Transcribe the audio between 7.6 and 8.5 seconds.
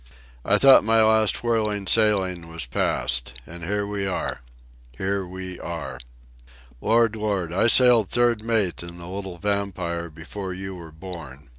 sailed third